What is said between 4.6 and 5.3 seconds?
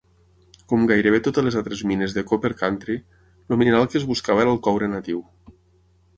coure natiu.